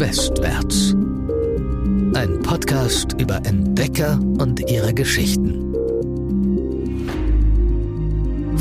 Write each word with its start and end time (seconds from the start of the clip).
Westwärts. 0.00 0.94
Ein 2.14 2.40
Podcast 2.42 3.20
über 3.20 3.36
Entdecker 3.44 4.18
und 4.38 4.58
ihre 4.70 4.94
Geschichten. 4.94 5.74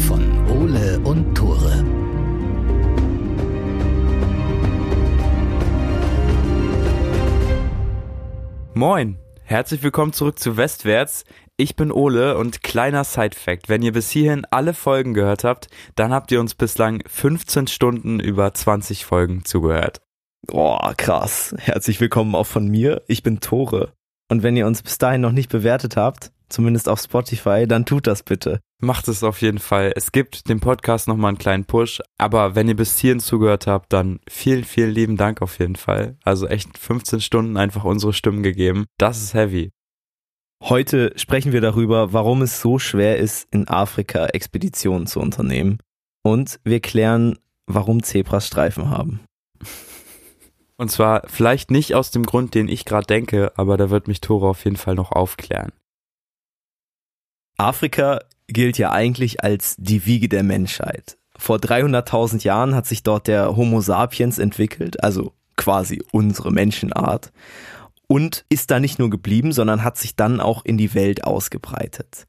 Von 0.05 0.21
Ole 0.49 0.99
und 1.05 1.33
Tore. 1.35 1.85
Moin, 8.73 9.17
herzlich 9.43 9.81
willkommen 9.81 10.11
zurück 10.11 10.39
zu 10.39 10.57
Westwärts. 10.57 11.23
Ich 11.55 11.77
bin 11.77 11.93
Ole 11.93 12.37
und 12.37 12.63
kleiner 12.63 13.05
Side-Fact, 13.05 13.69
wenn 13.69 13.81
ihr 13.81 13.93
bis 13.93 14.09
hierhin 14.09 14.45
alle 14.51 14.73
Folgen 14.73 15.13
gehört 15.13 15.45
habt, 15.45 15.69
dann 15.95 16.11
habt 16.11 16.33
ihr 16.33 16.41
uns 16.41 16.53
bislang 16.53 17.01
15 17.07 17.67
Stunden 17.67 18.19
über 18.19 18.53
20 18.53 19.05
Folgen 19.05 19.45
zugehört. 19.45 20.01
Boah, 20.47 20.93
krass. 20.97 21.53
Herzlich 21.59 21.99
willkommen 21.99 22.33
auch 22.33 22.47
von 22.47 22.67
mir. 22.67 23.03
Ich 23.07 23.23
bin 23.23 23.39
Tore. 23.39 23.93
Und 24.29 24.43
wenn 24.43 24.55
ihr 24.55 24.67
uns 24.67 24.81
bis 24.81 24.97
dahin 24.97 25.21
noch 25.21 25.31
nicht 25.31 25.49
bewertet 25.49 25.97
habt, 25.97 26.31
zumindest 26.49 26.89
auf 26.89 26.99
Spotify, 26.99 27.65
dann 27.67 27.85
tut 27.85 28.07
das 28.07 28.23
bitte. 28.23 28.59
Macht 28.81 29.07
es 29.07 29.23
auf 29.23 29.41
jeden 29.41 29.59
Fall. 29.59 29.91
Es 29.95 30.11
gibt 30.11 30.49
dem 30.49 30.59
Podcast 30.59 31.07
nochmal 31.07 31.29
einen 31.29 31.37
kleinen 31.37 31.65
Push. 31.65 32.01
Aber 32.17 32.55
wenn 32.55 32.67
ihr 32.67 32.75
bis 32.75 32.97
hierhin 32.97 33.19
zugehört 33.19 33.67
habt, 33.67 33.91
dann 33.93 34.19
vielen, 34.29 34.63
vielen 34.63 34.91
lieben 34.91 35.17
Dank 35.17 35.41
auf 35.41 35.59
jeden 35.59 35.75
Fall. 35.75 36.17
Also 36.23 36.47
echt 36.47 36.77
15 36.77 37.21
Stunden 37.21 37.57
einfach 37.57 37.83
unsere 37.83 38.13
Stimmen 38.13 38.41
gegeben. 38.41 38.85
Das 38.97 39.21
ist 39.21 39.33
heavy. 39.33 39.71
Heute 40.63 41.13
sprechen 41.15 41.51
wir 41.51 41.61
darüber, 41.61 42.11
warum 42.11 42.41
es 42.41 42.59
so 42.59 42.79
schwer 42.79 43.17
ist, 43.17 43.47
in 43.51 43.67
Afrika 43.67 44.25
Expeditionen 44.27 45.07
zu 45.07 45.19
unternehmen. 45.19 45.79
Und 46.23 46.59
wir 46.63 46.79
klären, 46.79 47.37
warum 47.65 48.03
Zebras 48.03 48.47
Streifen 48.47 48.89
haben. 48.89 49.21
Und 50.79 50.89
zwar 50.89 51.23
vielleicht 51.27 51.71
nicht 51.71 51.93
aus 51.93 52.09
dem 52.09 52.23
Grund, 52.23 52.55
den 52.55 52.69
ich 52.69 52.85
gerade 52.85 53.05
denke, 53.05 53.51
aber 53.57 53.75
da 53.75 53.89
wird 53.89 54.07
mich 54.07 54.21
Tore 54.21 54.47
auf 54.47 54.63
jeden 54.63 54.77
Fall 54.77 54.95
noch 54.95 55.11
aufklären. 55.11 55.73
Afrika 57.57 58.21
gilt 58.47 58.77
ja 58.77 58.93
eigentlich 58.93 59.43
als 59.43 59.75
die 59.77 60.05
Wiege 60.05 60.29
der 60.29 60.43
Menschheit. 60.43 61.17
Vor 61.35 61.57
300.000 61.57 62.45
Jahren 62.45 62.75
hat 62.75 62.85
sich 62.85 63.03
dort 63.03 63.27
der 63.27 63.57
Homo 63.57 63.81
sapiens 63.81 64.39
entwickelt, 64.39 65.03
also 65.03 65.33
quasi 65.57 66.01
unsere 66.13 66.49
Menschenart, 66.49 67.33
und 68.07 68.45
ist 68.47 68.71
da 68.71 68.79
nicht 68.79 68.99
nur 68.99 69.09
geblieben, 69.09 69.51
sondern 69.51 69.83
hat 69.83 69.97
sich 69.97 70.15
dann 70.15 70.39
auch 70.39 70.63
in 70.63 70.77
die 70.77 70.93
Welt 70.93 71.25
ausgebreitet. 71.25 72.25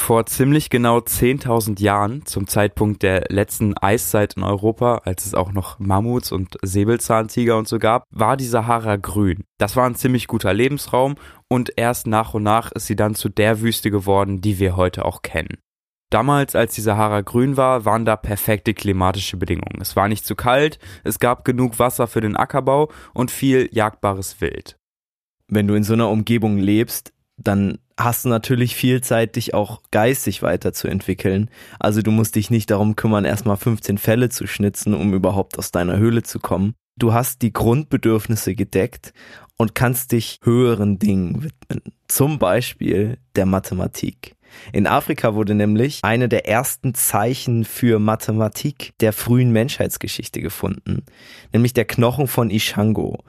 Vor 0.00 0.24
ziemlich 0.24 0.70
genau 0.70 0.98
10.000 0.98 1.78
Jahren, 1.80 2.24
zum 2.24 2.48
Zeitpunkt 2.48 3.02
der 3.02 3.26
letzten 3.28 3.76
Eiszeit 3.76 4.32
in 4.34 4.42
Europa, 4.42 5.02
als 5.04 5.26
es 5.26 5.34
auch 5.34 5.52
noch 5.52 5.78
Mammuts 5.78 6.32
und 6.32 6.56
Säbelzahntiger 6.62 7.56
und 7.56 7.68
so 7.68 7.78
gab, 7.78 8.04
war 8.10 8.38
die 8.38 8.46
Sahara 8.46 8.96
grün. 8.96 9.44
Das 9.58 9.76
war 9.76 9.84
ein 9.84 9.94
ziemlich 9.94 10.26
guter 10.26 10.54
Lebensraum 10.54 11.16
und 11.48 11.74
erst 11.76 12.06
nach 12.06 12.32
und 12.32 12.42
nach 12.42 12.72
ist 12.72 12.86
sie 12.86 12.96
dann 12.96 13.14
zu 13.14 13.28
der 13.28 13.60
Wüste 13.60 13.90
geworden, 13.90 14.40
die 14.40 14.58
wir 14.58 14.74
heute 14.74 15.04
auch 15.04 15.20
kennen. 15.20 15.58
Damals, 16.08 16.56
als 16.56 16.74
die 16.74 16.80
Sahara 16.80 17.20
grün 17.20 17.58
war, 17.58 17.84
waren 17.84 18.06
da 18.06 18.16
perfekte 18.16 18.72
klimatische 18.74 19.36
Bedingungen. 19.36 19.80
Es 19.80 19.96
war 19.96 20.08
nicht 20.08 20.24
zu 20.24 20.34
kalt, 20.34 20.78
es 21.04 21.20
gab 21.20 21.44
genug 21.44 21.78
Wasser 21.78 22.06
für 22.06 22.22
den 22.22 22.36
Ackerbau 22.36 22.90
und 23.12 23.30
viel 23.30 23.68
jagdbares 23.70 24.40
Wild. 24.40 24.76
Wenn 25.46 25.68
du 25.68 25.74
in 25.74 25.84
so 25.84 25.92
einer 25.92 26.08
Umgebung 26.08 26.56
lebst, 26.56 27.12
dann 27.36 27.78
hast 28.04 28.24
du 28.24 28.28
natürlich 28.28 28.74
viel 28.74 29.02
Zeit, 29.02 29.36
dich 29.36 29.54
auch 29.54 29.82
geistig 29.90 30.42
weiterzuentwickeln. 30.42 31.50
Also 31.78 32.02
du 32.02 32.10
musst 32.10 32.34
dich 32.34 32.50
nicht 32.50 32.70
darum 32.70 32.96
kümmern, 32.96 33.24
erstmal 33.24 33.56
15 33.56 33.98
Fälle 33.98 34.28
zu 34.28 34.46
schnitzen, 34.46 34.94
um 34.94 35.14
überhaupt 35.14 35.58
aus 35.58 35.70
deiner 35.70 35.96
Höhle 35.96 36.22
zu 36.22 36.38
kommen. 36.38 36.74
Du 36.96 37.12
hast 37.12 37.42
die 37.42 37.52
Grundbedürfnisse 37.52 38.54
gedeckt 38.54 39.12
und 39.56 39.74
kannst 39.74 40.12
dich 40.12 40.38
höheren 40.42 40.98
Dingen 40.98 41.42
widmen. 41.42 41.82
Zum 42.08 42.38
Beispiel 42.38 43.18
der 43.36 43.46
Mathematik. 43.46 44.34
In 44.72 44.86
Afrika 44.86 45.34
wurde 45.34 45.54
nämlich 45.54 46.00
eine 46.02 46.28
der 46.28 46.48
ersten 46.48 46.94
Zeichen 46.94 47.64
für 47.64 47.98
Mathematik 47.98 48.92
der 49.00 49.12
frühen 49.12 49.52
Menschheitsgeschichte 49.52 50.40
gefunden, 50.40 51.04
nämlich 51.52 51.72
der 51.72 51.84
Knochen 51.84 52.26
von 52.26 52.50
Ishango. 52.50 53.22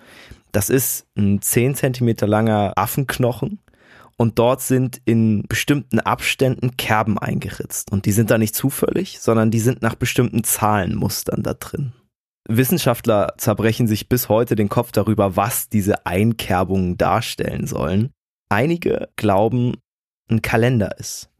Das 0.51 0.69
ist 0.69 1.05
ein 1.17 1.41
10 1.41 1.75
Zentimeter 1.75 2.27
langer 2.27 2.73
Affenknochen, 2.75 3.59
und 4.21 4.37
dort 4.37 4.61
sind 4.61 5.01
in 5.05 5.45
bestimmten 5.49 5.99
Abständen 5.99 6.77
Kerben 6.77 7.17
eingeritzt. 7.17 7.91
Und 7.91 8.05
die 8.05 8.11
sind 8.11 8.29
da 8.29 8.37
nicht 8.37 8.53
zufällig, 8.53 9.19
sondern 9.19 9.49
die 9.49 9.59
sind 9.59 9.81
nach 9.81 9.95
bestimmten 9.95 10.43
Zahlenmustern 10.43 11.41
da 11.41 11.55
drin. 11.55 11.93
Wissenschaftler 12.47 13.33
zerbrechen 13.37 13.87
sich 13.87 14.09
bis 14.09 14.29
heute 14.29 14.53
den 14.53 14.69
Kopf 14.69 14.91
darüber, 14.91 15.37
was 15.37 15.69
diese 15.69 16.05
Einkerbungen 16.05 16.97
darstellen 16.97 17.65
sollen. 17.65 18.11
Einige 18.47 19.09
glauben, 19.15 19.77
ein 20.29 20.43
Kalender 20.43 20.99
ist. 20.99 21.31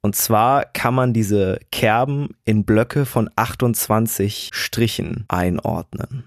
Und 0.00 0.16
zwar 0.16 0.64
kann 0.64 0.94
man 0.94 1.12
diese 1.12 1.60
Kerben 1.70 2.30
in 2.46 2.64
Blöcke 2.64 3.04
von 3.04 3.28
28 3.36 4.48
Strichen 4.54 5.26
einordnen. 5.28 6.24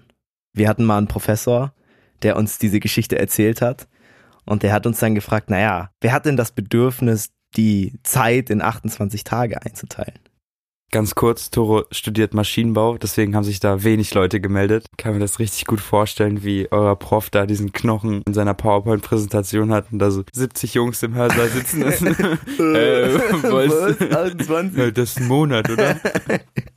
Wir 0.54 0.68
hatten 0.68 0.84
mal 0.84 0.98
einen 0.98 1.08
Professor, 1.08 1.74
der 2.22 2.36
uns 2.36 2.58
diese 2.58 2.78
Geschichte 2.78 3.18
erzählt 3.18 3.60
hat. 3.60 3.88
Und 4.48 4.62
der 4.62 4.72
hat 4.72 4.86
uns 4.86 4.98
dann 4.98 5.14
gefragt, 5.14 5.50
naja, 5.50 5.90
wer 6.00 6.12
hat 6.12 6.24
denn 6.24 6.38
das 6.38 6.52
Bedürfnis, 6.52 7.30
die 7.56 7.98
Zeit 8.02 8.48
in 8.48 8.62
28 8.62 9.22
Tage 9.22 9.60
einzuteilen? 9.62 10.18
Ganz 10.90 11.14
kurz, 11.14 11.50
Toro 11.50 11.84
studiert 11.90 12.32
Maschinenbau, 12.32 12.96
deswegen 12.96 13.36
haben 13.36 13.44
sich 13.44 13.60
da 13.60 13.84
wenig 13.84 14.14
Leute 14.14 14.40
gemeldet. 14.40 14.86
Kann 14.96 15.12
mir 15.12 15.18
das 15.18 15.38
richtig 15.38 15.66
gut 15.66 15.82
vorstellen, 15.82 16.44
wie 16.44 16.66
euer 16.70 16.96
Prof 16.98 17.28
da 17.28 17.44
diesen 17.44 17.72
Knochen 17.72 18.22
in 18.26 18.32
seiner 18.32 18.54
PowerPoint-Präsentation 18.54 19.70
hat 19.70 19.92
und 19.92 19.98
da 19.98 20.10
so 20.10 20.24
70 20.32 20.72
Jungs 20.72 21.02
im 21.02 21.14
Hörsaal 21.14 21.48
sitzen. 21.50 21.82
äh, 21.82 21.92
was? 23.42 24.00
28? 24.00 24.94
Das 24.94 25.10
ist 25.10 25.18
ein 25.18 25.28
Monat, 25.28 25.68
oder? 25.68 26.00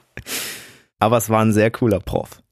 Aber 0.99 1.15
es 1.15 1.29
war 1.29 1.41
ein 1.41 1.53
sehr 1.53 1.71
cooler 1.71 2.01
Prof. 2.01 2.43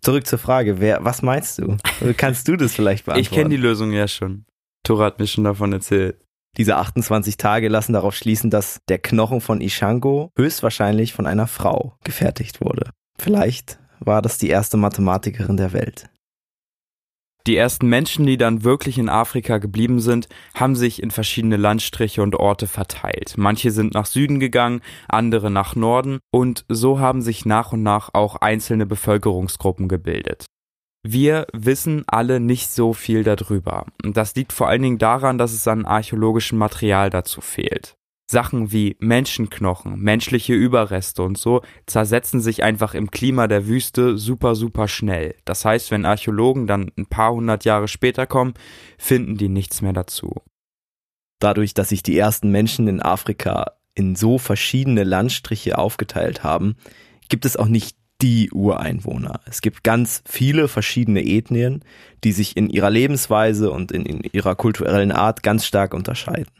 Zurück 0.00 0.26
zur 0.26 0.38
Frage, 0.38 0.80
wer, 0.80 1.04
was 1.04 1.22
meinst 1.22 1.58
du? 1.58 1.76
Kannst 2.16 2.48
du 2.48 2.56
das 2.56 2.74
vielleicht 2.74 3.04
beantworten? 3.06 3.20
Ich 3.20 3.30
kenne 3.30 3.50
die 3.50 3.56
Lösung 3.56 3.92
ja 3.92 4.08
schon. 4.08 4.44
Tora 4.84 5.06
hat 5.06 5.18
mir 5.18 5.26
schon 5.26 5.44
davon 5.44 5.72
erzählt. 5.72 6.16
Diese 6.56 6.76
28 6.76 7.36
Tage 7.36 7.68
lassen 7.68 7.92
darauf 7.92 8.14
schließen, 8.14 8.50
dass 8.50 8.80
der 8.88 8.98
Knochen 8.98 9.40
von 9.40 9.60
Ishango 9.60 10.32
höchstwahrscheinlich 10.36 11.12
von 11.12 11.26
einer 11.26 11.46
Frau 11.46 11.96
gefertigt 12.04 12.60
wurde. 12.60 12.90
Vielleicht 13.18 13.78
war 14.00 14.22
das 14.22 14.38
die 14.38 14.48
erste 14.48 14.76
Mathematikerin 14.76 15.56
der 15.56 15.72
Welt. 15.72 16.08
Die 17.48 17.56
ersten 17.56 17.88
Menschen, 17.88 18.26
die 18.26 18.36
dann 18.36 18.62
wirklich 18.62 18.98
in 18.98 19.08
Afrika 19.08 19.56
geblieben 19.56 20.00
sind, 20.00 20.28
haben 20.54 20.76
sich 20.76 21.02
in 21.02 21.10
verschiedene 21.10 21.56
Landstriche 21.56 22.20
und 22.22 22.36
Orte 22.36 22.66
verteilt. 22.66 23.38
Manche 23.38 23.70
sind 23.70 23.94
nach 23.94 24.04
Süden 24.04 24.38
gegangen, 24.38 24.82
andere 25.08 25.50
nach 25.50 25.74
Norden 25.74 26.18
und 26.30 26.66
so 26.68 27.00
haben 27.00 27.22
sich 27.22 27.46
nach 27.46 27.72
und 27.72 27.82
nach 27.82 28.10
auch 28.12 28.36
einzelne 28.36 28.84
Bevölkerungsgruppen 28.84 29.88
gebildet. 29.88 30.44
Wir 31.02 31.46
wissen 31.54 32.04
alle 32.06 32.38
nicht 32.38 32.70
so 32.70 32.92
viel 32.92 33.24
darüber. 33.24 33.86
Das 34.02 34.34
liegt 34.34 34.52
vor 34.52 34.68
allen 34.68 34.82
Dingen 34.82 34.98
daran, 34.98 35.38
dass 35.38 35.54
es 35.54 35.66
an 35.66 35.86
archäologischem 35.86 36.58
Material 36.58 37.08
dazu 37.08 37.40
fehlt. 37.40 37.94
Sachen 38.30 38.72
wie 38.72 38.96
Menschenknochen, 39.00 39.98
menschliche 39.98 40.52
Überreste 40.52 41.22
und 41.22 41.38
so 41.38 41.62
zersetzen 41.86 42.40
sich 42.42 42.62
einfach 42.62 42.92
im 42.94 43.10
Klima 43.10 43.46
der 43.46 43.66
Wüste 43.66 44.18
super, 44.18 44.54
super 44.54 44.86
schnell. 44.86 45.34
Das 45.46 45.64
heißt, 45.64 45.90
wenn 45.90 46.04
Archäologen 46.04 46.66
dann 46.66 46.90
ein 46.98 47.06
paar 47.06 47.32
hundert 47.32 47.64
Jahre 47.64 47.88
später 47.88 48.26
kommen, 48.26 48.52
finden 48.98 49.38
die 49.38 49.48
nichts 49.48 49.80
mehr 49.80 49.94
dazu. 49.94 50.34
Dadurch, 51.40 51.72
dass 51.72 51.88
sich 51.88 52.02
die 52.02 52.18
ersten 52.18 52.50
Menschen 52.50 52.86
in 52.86 53.00
Afrika 53.00 53.72
in 53.94 54.14
so 54.14 54.38
verschiedene 54.38 55.04
Landstriche 55.04 55.78
aufgeteilt 55.78 56.44
haben, 56.44 56.76
gibt 57.28 57.46
es 57.46 57.56
auch 57.56 57.66
nicht 57.66 57.96
die 58.20 58.50
Ureinwohner. 58.50 59.40
Es 59.46 59.60
gibt 59.60 59.84
ganz 59.84 60.22
viele 60.26 60.68
verschiedene 60.68 61.24
Ethnien, 61.24 61.84
die 62.24 62.32
sich 62.32 62.56
in 62.56 62.68
ihrer 62.68 62.90
Lebensweise 62.90 63.70
und 63.70 63.92
in, 63.92 64.04
ihrer 64.04 64.56
kulturellen 64.56 65.12
Art 65.12 65.42
ganz 65.42 65.64
stark 65.64 65.94
unterscheiden. 65.94 66.50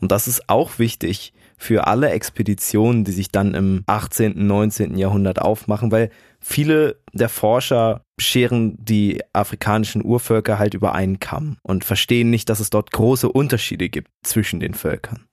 Und 0.00 0.12
das 0.12 0.28
ist 0.28 0.48
auch 0.48 0.78
wichtig 0.78 1.32
für 1.56 1.86
alle 1.86 2.10
Expeditionen, 2.10 3.04
die 3.04 3.12
sich 3.12 3.30
dann 3.30 3.54
im 3.54 3.82
18., 3.86 4.46
19. 4.46 4.96
Jahrhundert 4.96 5.42
aufmachen, 5.42 5.92
weil 5.92 6.10
viele 6.40 6.96
der 7.12 7.28
Forscher 7.28 8.02
scheren 8.18 8.76
die 8.78 9.20
afrikanischen 9.34 10.04
Urvölker 10.04 10.58
halt 10.58 10.74
über 10.74 10.94
einen 10.94 11.20
Kamm 11.20 11.58
und 11.62 11.84
verstehen 11.84 12.30
nicht, 12.30 12.48
dass 12.48 12.60
es 12.60 12.70
dort 12.70 12.92
große 12.92 13.30
Unterschiede 13.30 13.90
gibt 13.90 14.10
zwischen 14.22 14.58
den 14.58 14.74
Völkern. 14.74 15.26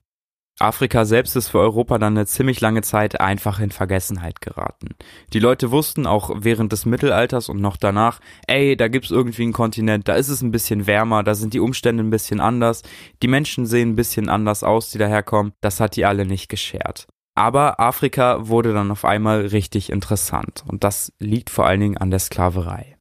Afrika 0.59 1.05
selbst 1.05 1.35
ist 1.35 1.49
für 1.49 1.59
Europa 1.59 1.99
dann 1.99 2.17
eine 2.17 2.25
ziemlich 2.25 2.61
lange 2.61 2.81
Zeit 2.81 3.21
einfach 3.21 3.59
in 3.59 3.69
Vergessenheit 3.69 4.41
geraten. 4.41 4.95
Die 5.33 5.39
Leute 5.39 5.69
wussten 5.69 6.07
auch 6.07 6.31
während 6.35 6.71
des 6.71 6.85
Mittelalters 6.85 7.49
und 7.49 7.61
noch 7.61 7.77
danach, 7.77 8.19
ey, 8.47 8.75
da 8.75 8.87
gibt's 8.87 9.11
irgendwie 9.11 9.43
einen 9.43 9.53
Kontinent, 9.53 10.07
da 10.07 10.15
ist 10.15 10.29
es 10.29 10.41
ein 10.41 10.51
bisschen 10.51 10.87
wärmer, 10.87 11.23
da 11.23 11.35
sind 11.35 11.53
die 11.53 11.59
Umstände 11.59 12.03
ein 12.03 12.09
bisschen 12.09 12.39
anders, 12.39 12.81
die 13.21 13.27
Menschen 13.27 13.67
sehen 13.67 13.91
ein 13.91 13.95
bisschen 13.95 14.29
anders 14.29 14.63
aus, 14.63 14.89
die 14.89 14.97
daherkommen, 14.97 15.53
das 15.61 15.79
hat 15.79 15.95
die 15.95 16.05
alle 16.05 16.25
nicht 16.25 16.49
geschert. 16.49 17.07
Aber 17.35 17.79
Afrika 17.79 18.47
wurde 18.47 18.73
dann 18.73 18.89
auf 18.89 19.05
einmal 19.05 19.45
richtig 19.45 19.91
interessant 19.91 20.63
und 20.67 20.83
das 20.83 21.13
liegt 21.19 21.51
vor 21.51 21.67
allen 21.67 21.81
Dingen 21.81 21.97
an 21.97 22.09
der 22.09 22.19
Sklaverei. 22.19 22.97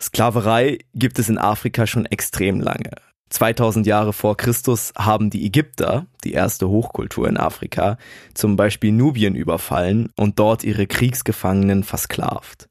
Sklaverei 0.00 0.78
gibt 0.94 1.18
es 1.18 1.28
in 1.28 1.36
Afrika 1.36 1.86
schon 1.86 2.06
extrem 2.06 2.58
lange. 2.58 2.92
2000 3.30 3.86
Jahre 3.86 4.12
vor 4.12 4.36
Christus 4.36 4.92
haben 4.98 5.30
die 5.30 5.46
Ägypter, 5.46 6.06
die 6.24 6.32
erste 6.32 6.68
Hochkultur 6.68 7.28
in 7.28 7.36
Afrika, 7.36 7.96
zum 8.34 8.56
Beispiel 8.56 8.92
Nubien 8.92 9.34
überfallen 9.34 10.10
und 10.16 10.38
dort 10.38 10.64
ihre 10.64 10.86
Kriegsgefangenen 10.86 11.84
versklavt. 11.84 12.68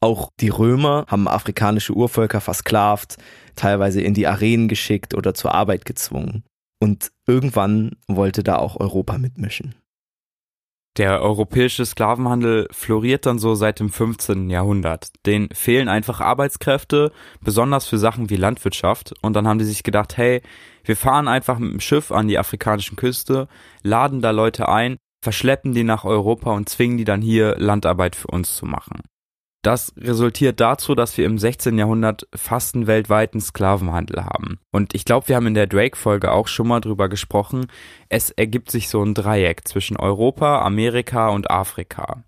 Auch 0.00 0.30
die 0.40 0.48
Römer 0.48 1.06
haben 1.06 1.28
afrikanische 1.28 1.92
Urvölker 1.94 2.40
versklavt, 2.40 3.18
teilweise 3.54 4.00
in 4.00 4.14
die 4.14 4.26
Arenen 4.26 4.66
geschickt 4.66 5.14
oder 5.14 5.34
zur 5.34 5.54
Arbeit 5.54 5.84
gezwungen. 5.84 6.42
Und 6.80 7.12
irgendwann 7.28 7.92
wollte 8.08 8.42
da 8.42 8.56
auch 8.56 8.80
Europa 8.80 9.16
mitmischen. 9.18 9.76
Der 10.98 11.22
europäische 11.22 11.86
Sklavenhandel 11.86 12.68
floriert 12.70 13.24
dann 13.24 13.38
so 13.38 13.54
seit 13.54 13.80
dem 13.80 13.88
15. 13.88 14.50
Jahrhundert. 14.50 15.08
Den 15.24 15.48
fehlen 15.54 15.88
einfach 15.88 16.20
Arbeitskräfte, 16.20 17.12
besonders 17.40 17.86
für 17.86 17.96
Sachen 17.96 18.28
wie 18.28 18.36
Landwirtschaft. 18.36 19.14
Und 19.22 19.34
dann 19.34 19.48
haben 19.48 19.58
die 19.58 19.64
sich 19.64 19.84
gedacht, 19.84 20.18
hey, 20.18 20.42
wir 20.84 20.96
fahren 20.96 21.28
einfach 21.28 21.58
mit 21.58 21.72
dem 21.72 21.80
Schiff 21.80 22.12
an 22.12 22.28
die 22.28 22.38
afrikanischen 22.38 22.96
Küste, 22.96 23.48
laden 23.82 24.20
da 24.20 24.32
Leute 24.32 24.68
ein, 24.68 24.98
verschleppen 25.22 25.72
die 25.72 25.84
nach 25.84 26.04
Europa 26.04 26.52
und 26.52 26.68
zwingen 26.68 26.98
die 26.98 27.04
dann 27.04 27.22
hier 27.22 27.56
Landarbeit 27.56 28.14
für 28.14 28.28
uns 28.28 28.54
zu 28.56 28.66
machen. 28.66 29.00
Das 29.62 29.92
resultiert 29.96 30.58
dazu, 30.58 30.96
dass 30.96 31.16
wir 31.16 31.24
im 31.24 31.38
16. 31.38 31.78
Jahrhundert 31.78 32.26
fast 32.34 32.74
einen 32.74 32.88
weltweiten 32.88 33.40
Sklavenhandel 33.40 34.24
haben. 34.24 34.58
Und 34.72 34.92
ich 34.92 35.04
glaube, 35.04 35.28
wir 35.28 35.36
haben 35.36 35.46
in 35.46 35.54
der 35.54 35.68
Drake-Folge 35.68 36.32
auch 36.32 36.48
schon 36.48 36.66
mal 36.66 36.80
drüber 36.80 37.08
gesprochen. 37.08 37.68
Es 38.08 38.30
ergibt 38.30 38.72
sich 38.72 38.88
so 38.88 39.00
ein 39.04 39.14
Dreieck 39.14 39.68
zwischen 39.68 39.96
Europa, 39.96 40.62
Amerika 40.62 41.28
und 41.28 41.48
Afrika. 41.52 42.24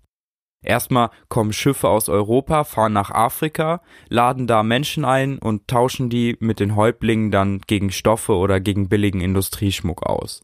Erstmal 0.63 1.09
kommen 1.27 1.53
Schiffe 1.53 1.89
aus 1.89 2.09
Europa, 2.09 2.63
fahren 2.63 2.93
nach 2.93 3.11
Afrika, 3.11 3.81
laden 4.09 4.47
da 4.47 4.63
Menschen 4.63 5.05
ein 5.05 5.37
und 5.37 5.67
tauschen 5.67 6.09
die 6.09 6.37
mit 6.39 6.59
den 6.59 6.75
Häuptlingen 6.75 7.31
dann 7.31 7.61
gegen 7.67 7.91
Stoffe 7.91 8.33
oder 8.33 8.59
gegen 8.59 8.89
billigen 8.89 9.21
Industrieschmuck 9.21 10.03
aus. 10.03 10.41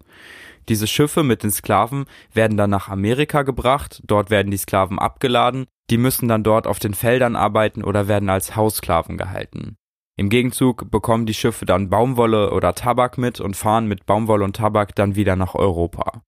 Diese 0.69 0.87
Schiffe 0.87 1.23
mit 1.23 1.43
den 1.43 1.51
Sklaven 1.51 2.05
werden 2.33 2.57
dann 2.57 2.69
nach 2.69 2.89
Amerika 2.89 3.43
gebracht, 3.43 4.01
dort 4.05 4.29
werden 4.29 4.51
die 4.51 4.57
Sklaven 4.57 4.99
abgeladen, 4.99 5.65
die 5.89 5.97
müssen 5.97 6.27
dann 6.27 6.43
dort 6.43 6.67
auf 6.67 6.79
den 6.79 6.93
Feldern 6.93 7.35
arbeiten 7.35 7.83
oder 7.83 8.07
werden 8.07 8.29
als 8.29 8.55
Haussklaven 8.55 9.17
gehalten. 9.17 9.75
Im 10.17 10.29
Gegenzug 10.29 10.91
bekommen 10.91 11.25
die 11.25 11.33
Schiffe 11.33 11.65
dann 11.65 11.89
Baumwolle 11.89 12.51
oder 12.51 12.75
Tabak 12.75 13.17
mit 13.17 13.39
und 13.39 13.57
fahren 13.57 13.87
mit 13.87 14.05
Baumwolle 14.05 14.43
und 14.43 14.55
Tabak 14.55 14.95
dann 14.95 15.15
wieder 15.15 15.35
nach 15.35 15.55
Europa. 15.55 16.21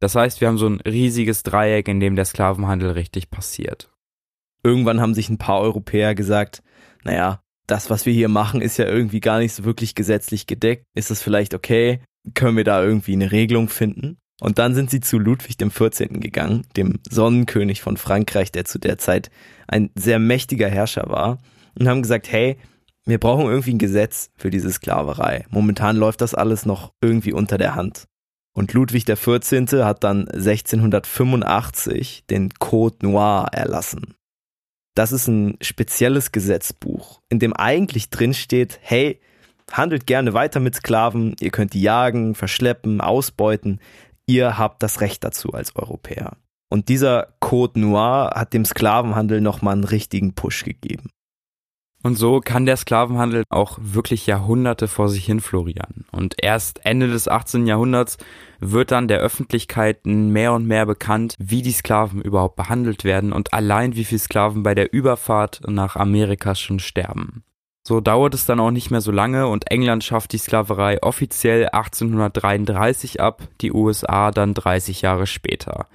Das 0.00 0.14
heißt, 0.14 0.40
wir 0.40 0.48
haben 0.48 0.58
so 0.58 0.68
ein 0.68 0.80
riesiges 0.80 1.42
Dreieck, 1.42 1.88
in 1.88 2.00
dem 2.00 2.16
der 2.16 2.24
Sklavenhandel 2.24 2.90
richtig 2.90 3.30
passiert. 3.30 3.90
Irgendwann 4.62 5.00
haben 5.00 5.14
sich 5.14 5.28
ein 5.28 5.38
paar 5.38 5.60
Europäer 5.60 6.14
gesagt, 6.14 6.62
naja, 7.04 7.40
das, 7.66 7.90
was 7.90 8.06
wir 8.06 8.12
hier 8.12 8.28
machen, 8.28 8.60
ist 8.60 8.76
ja 8.76 8.86
irgendwie 8.86 9.20
gar 9.20 9.38
nicht 9.38 9.52
so 9.52 9.64
wirklich 9.64 9.94
gesetzlich 9.94 10.46
gedeckt. 10.46 10.84
Ist 10.94 11.10
das 11.10 11.22
vielleicht 11.22 11.54
okay? 11.54 12.00
Können 12.34 12.56
wir 12.56 12.64
da 12.64 12.82
irgendwie 12.82 13.12
eine 13.12 13.32
Regelung 13.32 13.68
finden? 13.68 14.18
Und 14.40 14.58
dann 14.58 14.74
sind 14.74 14.90
sie 14.90 15.00
zu 15.00 15.18
Ludwig 15.18 15.56
dem 15.56 15.70
14. 15.70 16.20
gegangen, 16.20 16.64
dem 16.76 17.00
Sonnenkönig 17.08 17.80
von 17.82 17.96
Frankreich, 17.96 18.52
der 18.52 18.64
zu 18.64 18.78
der 18.78 18.98
Zeit 18.98 19.30
ein 19.66 19.90
sehr 19.96 20.18
mächtiger 20.18 20.68
Herrscher 20.68 21.08
war, 21.08 21.38
und 21.78 21.88
haben 21.88 22.02
gesagt, 22.02 22.30
hey, 22.30 22.56
wir 23.04 23.18
brauchen 23.18 23.46
irgendwie 23.46 23.74
ein 23.74 23.78
Gesetz 23.78 24.30
für 24.36 24.50
diese 24.50 24.70
Sklaverei. 24.70 25.46
Momentan 25.50 25.96
läuft 25.96 26.20
das 26.20 26.34
alles 26.34 26.66
noch 26.66 26.92
irgendwie 27.00 27.32
unter 27.32 27.56
der 27.58 27.74
Hand. 27.74 28.04
Und 28.54 28.72
Ludwig 28.74 29.04
der 29.04 29.16
14. 29.16 29.68
hat 29.84 30.04
dann 30.04 30.28
1685 30.28 32.24
den 32.28 32.50
Code 32.58 32.96
Noir 33.02 33.48
erlassen. 33.52 34.14
Das 34.94 35.12
ist 35.12 35.28
ein 35.28 35.56
spezielles 35.60 36.32
Gesetzbuch, 36.32 37.20
in 37.28 37.38
dem 37.38 37.52
eigentlich 37.54 38.10
drin 38.10 38.34
steht, 38.34 38.80
hey, 38.82 39.20
Handelt 39.72 40.06
gerne 40.06 40.34
weiter 40.34 40.60
mit 40.60 40.74
Sklaven, 40.74 41.36
ihr 41.40 41.50
könnt 41.50 41.74
die 41.74 41.82
jagen, 41.82 42.34
verschleppen, 42.34 43.00
ausbeuten. 43.00 43.80
Ihr 44.26 44.58
habt 44.58 44.82
das 44.82 45.00
Recht 45.00 45.24
dazu 45.24 45.52
als 45.52 45.76
Europäer. 45.76 46.36
Und 46.70 46.88
dieser 46.88 47.28
Code 47.40 47.80
Noir 47.80 48.32
hat 48.34 48.52
dem 48.52 48.64
Sklavenhandel 48.64 49.40
nochmal 49.40 49.74
einen 49.74 49.84
richtigen 49.84 50.34
Push 50.34 50.64
gegeben. 50.64 51.10
Und 52.04 52.14
so 52.14 52.40
kann 52.40 52.64
der 52.64 52.76
Sklavenhandel 52.76 53.42
auch 53.48 53.76
wirklich 53.80 54.26
Jahrhunderte 54.26 54.86
vor 54.86 55.08
sich 55.08 55.24
hin 55.24 55.40
florieren. 55.40 56.04
Und 56.12 56.36
erst 56.40 56.84
Ende 56.84 57.08
des 57.08 57.26
18. 57.26 57.66
Jahrhunderts 57.66 58.18
wird 58.60 58.92
dann 58.92 59.08
der 59.08 59.18
Öffentlichkeit 59.18 60.06
mehr 60.06 60.52
und 60.52 60.66
mehr 60.66 60.86
bekannt, 60.86 61.34
wie 61.38 61.62
die 61.62 61.72
Sklaven 61.72 62.22
überhaupt 62.22 62.54
behandelt 62.54 63.02
werden 63.02 63.32
und 63.32 63.52
allein 63.52 63.96
wie 63.96 64.04
viele 64.04 64.20
Sklaven 64.20 64.62
bei 64.62 64.76
der 64.76 64.92
Überfahrt 64.92 65.60
nach 65.66 65.96
Amerika 65.96 66.54
schon 66.54 66.78
sterben. 66.78 67.42
So 67.88 68.02
dauert 68.02 68.34
es 68.34 68.44
dann 68.44 68.60
auch 68.60 68.70
nicht 68.70 68.90
mehr 68.90 69.00
so 69.00 69.10
lange 69.10 69.46
und 69.46 69.70
England 69.70 70.04
schafft 70.04 70.34
die 70.34 70.36
Sklaverei 70.36 71.02
offiziell 71.02 71.70
1833 71.70 73.18
ab, 73.22 73.48
die 73.62 73.72
USA 73.72 74.30
dann 74.30 74.52
30 74.52 75.00
Jahre 75.00 75.26
später. 75.26 75.86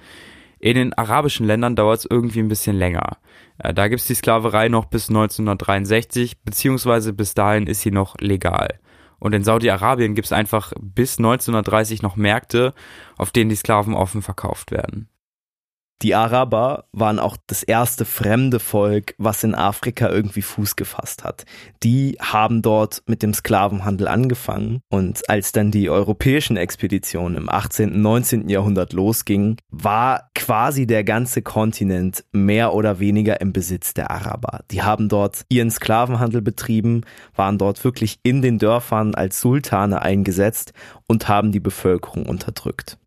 In 0.58 0.74
den 0.74 0.92
arabischen 0.92 1.46
Ländern 1.46 1.76
dauert 1.76 2.00
es 2.00 2.08
irgendwie 2.10 2.40
ein 2.40 2.48
bisschen 2.48 2.76
länger. 2.76 3.18
Äh, 3.58 3.72
da 3.72 3.86
gibt 3.86 4.00
es 4.00 4.08
die 4.08 4.16
Sklaverei 4.16 4.68
noch 4.68 4.86
bis 4.86 5.08
1963, 5.08 6.42
beziehungsweise 6.42 7.12
bis 7.12 7.34
dahin 7.34 7.68
ist 7.68 7.82
sie 7.82 7.92
noch 7.92 8.16
legal. 8.18 8.80
Und 9.20 9.32
in 9.32 9.44
Saudi-Arabien 9.44 10.16
gibt 10.16 10.26
es 10.26 10.32
einfach 10.32 10.72
bis 10.80 11.18
1930 11.18 12.02
noch 12.02 12.16
Märkte, 12.16 12.74
auf 13.16 13.30
denen 13.30 13.50
die 13.50 13.56
Sklaven 13.56 13.94
offen 13.94 14.20
verkauft 14.20 14.72
werden. 14.72 15.08
Die 16.02 16.14
Araber 16.14 16.84
waren 16.92 17.18
auch 17.18 17.36
das 17.46 17.62
erste 17.62 18.04
fremde 18.04 18.58
Volk, 18.58 19.14
was 19.16 19.44
in 19.44 19.54
Afrika 19.54 20.10
irgendwie 20.10 20.42
Fuß 20.42 20.76
gefasst 20.76 21.24
hat. 21.24 21.44
Die 21.82 22.18
haben 22.20 22.62
dort 22.62 23.02
mit 23.06 23.22
dem 23.22 23.32
Sklavenhandel 23.32 24.08
angefangen 24.08 24.80
und 24.90 25.28
als 25.30 25.52
dann 25.52 25.70
die 25.70 25.88
europäischen 25.88 26.56
Expeditionen 26.56 27.38
im 27.38 27.48
18. 27.48 27.92
und 27.92 28.02
19. 28.02 28.48
Jahrhundert 28.48 28.92
losgingen, 28.92 29.56
war 29.70 30.30
quasi 30.34 30.86
der 30.86 31.04
ganze 31.04 31.42
Kontinent 31.42 32.24
mehr 32.32 32.74
oder 32.74 32.98
weniger 32.98 33.40
im 33.40 33.52
Besitz 33.52 33.94
der 33.94 34.10
Araber. 34.10 34.60
Die 34.70 34.82
haben 34.82 35.08
dort 35.08 35.46
ihren 35.48 35.70
Sklavenhandel 35.70 36.42
betrieben, 36.42 37.02
waren 37.34 37.56
dort 37.56 37.82
wirklich 37.84 38.18
in 38.24 38.42
den 38.42 38.58
Dörfern 38.58 39.14
als 39.14 39.40
Sultane 39.40 40.02
eingesetzt 40.02 40.72
und 41.06 41.28
haben 41.28 41.52
die 41.52 41.60
Bevölkerung 41.60 42.26
unterdrückt. 42.26 42.98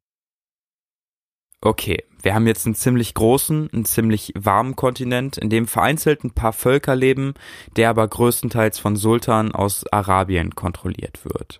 Okay, 1.61 2.03
wir 2.21 2.33
haben 2.33 2.47
jetzt 2.47 2.65
einen 2.65 2.75
ziemlich 2.75 3.13
großen, 3.13 3.69
einen 3.71 3.85
ziemlich 3.85 4.33
warmen 4.35 4.75
Kontinent, 4.75 5.37
in 5.37 5.49
dem 5.49 5.67
vereinzelt 5.67 6.23
ein 6.23 6.31
paar 6.31 6.53
Völker 6.53 6.95
leben, 6.95 7.33
der 7.75 7.89
aber 7.89 8.07
größtenteils 8.07 8.79
von 8.79 8.95
Sultanen 8.95 9.53
aus 9.53 9.85
Arabien 9.91 10.55
kontrolliert 10.55 11.23
wird. 11.23 11.59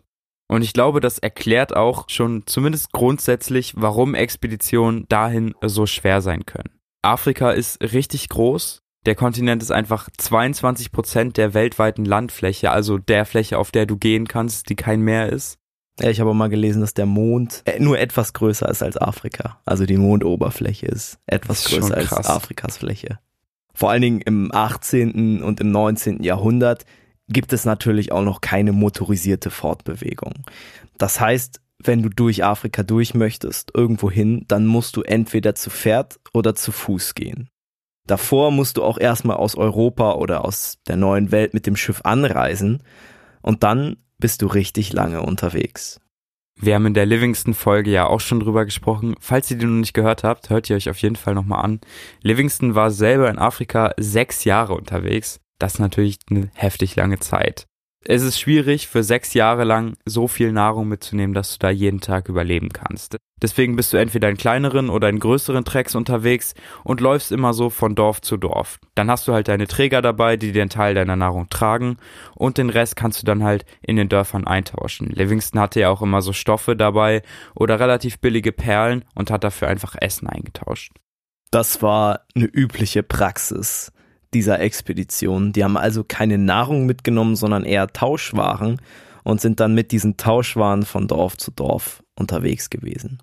Und 0.50 0.62
ich 0.62 0.74
glaube, 0.74 1.02
das 1.02 1.20
erklärt 1.20 1.76
auch 1.76 2.06
schon 2.10 2.44
zumindest 2.46 2.94
grundsätzlich, 2.94 3.74
warum 3.76 4.16
Expeditionen 4.16 5.06
dahin 5.10 5.54
so 5.62 5.86
schwer 5.86 6.22
sein 6.22 6.46
können. 6.46 6.80
Afrika 7.02 7.52
ist 7.52 7.82
richtig 7.82 8.30
groß. 8.30 8.82
Der 9.06 9.16
Kontinent 9.16 9.62
ist 9.62 9.72
einfach 9.72 10.10
22 10.18 10.92
Prozent 10.92 11.38
der 11.38 11.54
weltweiten 11.54 12.06
Landfläche, 12.06 12.72
also 12.72 12.98
der 12.98 13.26
Fläche, 13.26 13.58
auf 13.58 13.72
der 13.72 13.86
du 13.86 13.98
gehen 13.98 14.28
kannst, 14.28 14.70
die 14.70 14.76
kein 14.76 15.02
Meer 15.02 15.30
ist. 15.30 15.60
Ja, 16.00 16.10
ich 16.10 16.20
habe 16.20 16.34
mal 16.34 16.50
gelesen, 16.50 16.82
dass 16.82 16.94
der 16.94 17.08
Mond 17.08 17.64
äh, 17.66 17.80
nur 17.80 17.98
etwas 17.98 18.34
größer 18.34 18.70
ist 18.70 18.84
als 18.84 18.98
Afrika. 18.98 19.60
Also 19.66 19.86
die 19.86 19.98
Mondoberfläche 19.98 20.86
ist 20.86 21.20
etwas 21.26 21.66
ist 21.66 21.72
größer 21.72 21.98
als 21.98 22.14
Afrikas 22.28 22.78
Fläche. 22.78 23.20
Vor 23.74 23.90
allen 23.92 24.02
Dingen 24.02 24.22
im 24.22 24.52
18. 24.54 25.42
und 25.42 25.60
im 25.60 25.72
19. 25.72 26.24
Jahrhundert 26.24 26.86
gibt 27.30 27.54
es 27.54 27.66
natürlich 27.66 28.12
auch 28.12 28.24
noch 28.24 28.42
keine 28.42 28.72
motorisierte 28.72 29.50
Fortbewegung. 29.50 30.34
Das 30.98 31.20
heißt, 31.20 31.62
wenn 31.84 32.02
du 32.02 32.10
durch 32.10 32.44
Afrika 32.44 32.84
durch 32.84 33.14
möchtest, 33.14 33.72
irgendwo 33.76 34.10
hin, 34.10 34.46
dann 34.48 34.66
musst 34.66 34.96
du 34.96 35.02
entweder 35.02 35.56
zu 35.56 35.70
Pferd 35.70 36.20
oder 36.34 36.56
zu 36.56 36.72
Fuß 36.72 37.14
gehen. 37.14 37.50
Davor 38.08 38.52
musst 38.52 38.78
du 38.78 38.84
auch 38.84 38.98
erstmal 38.98 39.38
aus 39.38 39.56
Europa 39.56 40.14
oder 40.14 40.46
aus 40.46 40.78
der 40.88 40.96
neuen 40.96 41.32
Welt 41.32 41.54
mit 41.54 41.68
dem 41.68 41.76
Schiff 41.76 42.02
anreisen 42.04 42.82
und 43.42 43.64
dann 43.64 43.98
bist 44.20 44.42
du 44.42 44.48
richtig 44.48 44.94
lange 44.94 45.22
unterwegs. 45.22 46.00
Wir 46.60 46.74
haben 46.74 46.88
in 46.88 46.96
der 46.96 47.06
Livingston-Folge 47.06 47.92
ja 47.92 48.08
auch 48.08 48.20
schon 48.20 48.40
drüber 48.40 48.66
gesprochen. 48.66 49.16
Falls 49.20 49.52
ihr 49.52 49.58
die 49.58 49.66
noch 49.66 49.80
nicht 49.80 49.94
gehört 49.94 50.24
habt, 50.24 50.50
hört 50.50 50.70
ihr 50.70 50.76
euch 50.76 50.90
auf 50.90 50.98
jeden 51.00 51.16
Fall 51.16 51.36
nochmal 51.36 51.64
an. 51.64 51.82
Livingston 52.24 52.74
war 52.74 52.90
selber 52.90 53.30
in 53.30 53.38
Afrika 53.38 53.94
sechs 53.98 54.44
Jahre 54.44 54.74
unterwegs. 54.74 55.40
Das 55.60 55.76
ist 55.76 55.80
natürlich 55.80 56.18
eine 56.32 56.50
heftig 56.56 56.96
lange 56.96 57.20
Zeit. 57.20 57.68
Es 58.10 58.24
ist 58.24 58.40
schwierig, 58.40 58.88
für 58.88 59.04
sechs 59.04 59.34
Jahre 59.34 59.66
lang 59.66 59.98
so 60.06 60.30
viel 60.30 60.54
Nahrung 60.54 60.88
mitzunehmen, 60.88 61.34
dass 61.34 61.52
du 61.52 61.58
da 61.60 61.70
jeden 61.70 62.00
Tag 62.00 62.30
überleben 62.30 62.70
kannst. 62.70 63.18
Deswegen 63.42 63.76
bist 63.76 63.92
du 63.92 63.98
entweder 63.98 64.30
in 64.30 64.38
kleineren 64.38 64.90
oder 64.90 65.10
in 65.10 65.20
größeren 65.20 65.66
Tracks 65.66 65.94
unterwegs 65.94 66.54
und 66.86 67.02
läufst 67.02 67.34
immer 67.34 67.54
so 67.54 67.70
von 67.70 67.96
Dorf 67.96 68.22
zu 68.22 68.38
Dorf. 68.38 68.80
Dann 68.96 69.12
hast 69.12 69.28
du 69.28 69.34
halt 69.34 69.50
deine 69.50 69.68
Träger 69.68 70.02
dabei, 70.02 70.38
die 70.38 70.60
einen 70.60 70.70
Teil 70.70 70.96
deiner 70.96 71.18
Nahrung 71.18 71.50
tragen 71.50 71.98
und 72.34 72.58
den 72.58 72.70
Rest 72.70 72.96
kannst 72.96 73.22
du 73.22 73.26
dann 73.26 73.44
halt 73.44 73.66
in 73.82 73.98
den 73.98 74.08
Dörfern 74.08 74.48
eintauschen. 74.48 75.10
Livingston 75.10 75.60
hatte 75.60 75.82
ja 75.82 75.90
auch 75.90 76.02
immer 76.02 76.22
so 76.22 76.32
Stoffe 76.32 76.78
dabei 76.78 77.24
oder 77.56 77.80
relativ 77.80 78.20
billige 78.20 78.54
Perlen 78.54 79.04
und 79.16 79.32
hat 79.32 79.44
dafür 79.44 79.68
einfach 79.68 79.96
Essen 80.00 80.28
eingetauscht. 80.30 80.94
Das 81.52 81.82
war 81.82 82.22
eine 82.36 82.46
übliche 82.46 83.04
Praxis 83.04 83.92
dieser 84.34 84.60
Expedition. 84.60 85.54
Die 85.54 85.64
haben 85.64 85.78
also 85.78 86.04
keine 86.04 86.38
Nahrung 86.38 86.86
mitgenommen, 86.86 87.36
sondern 87.36 87.64
eher 87.64 87.88
Tauschwaren 87.88 88.82
und 89.24 89.42
sind 89.42 89.60
dann 89.60 89.74
mit 89.74 89.92
diesen 89.92 90.18
Tauschwaren 90.18 90.84
von 90.84 91.08
Dorf 91.08 91.38
zu 91.38 91.52
Dorf 91.52 92.04
unterwegs 92.16 92.70
gewesen. 92.70 93.22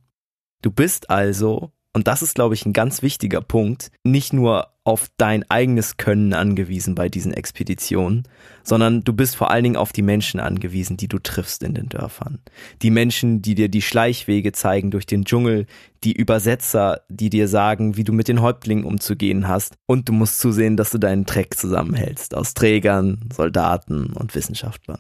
Du 0.62 0.70
bist 0.70 1.11
also, 1.11 1.73
und 1.94 2.08
das 2.08 2.22
ist, 2.22 2.34
glaube 2.34 2.54
ich, 2.54 2.66
ein 2.66 2.72
ganz 2.72 3.02
wichtiger 3.02 3.40
Punkt, 3.40 3.92
nicht 4.02 4.32
nur 4.32 4.68
auf 4.82 5.06
dein 5.16 5.48
eigenes 5.48 5.96
Können 5.96 6.34
angewiesen 6.34 6.94
bei 6.94 7.08
diesen 7.08 7.32
Expeditionen, 7.32 8.24
sondern 8.64 9.02
du 9.02 9.12
bist 9.12 9.36
vor 9.36 9.50
allen 9.50 9.62
Dingen 9.62 9.76
auf 9.76 9.92
die 9.92 10.02
Menschen 10.02 10.40
angewiesen, 10.40 10.96
die 10.96 11.08
du 11.08 11.20
triffst 11.20 11.62
in 11.62 11.72
den 11.72 11.88
Dörfern. 11.88 12.40
Die 12.82 12.90
Menschen, 12.90 13.40
die 13.40 13.54
dir 13.54 13.68
die 13.68 13.80
Schleichwege 13.80 14.52
zeigen 14.52 14.90
durch 14.90 15.06
den 15.06 15.24
Dschungel, 15.24 15.66
die 16.02 16.12
Übersetzer, 16.12 17.00
die 17.08 17.30
dir 17.30 17.46
sagen, 17.48 17.96
wie 17.96 18.04
du 18.04 18.12
mit 18.12 18.28
den 18.28 18.42
Häuptlingen 18.42 18.84
umzugehen 18.84 19.46
hast 19.46 19.76
und 19.86 20.08
du 20.08 20.12
musst 20.12 20.40
zusehen, 20.40 20.76
dass 20.76 20.90
du 20.90 20.98
deinen 20.98 21.24
Treck 21.26 21.56
zusammenhältst 21.56 22.34
aus 22.34 22.54
Trägern, 22.54 23.20
Soldaten 23.32 24.12
und 24.12 24.34
Wissenschaftlern. 24.34 24.98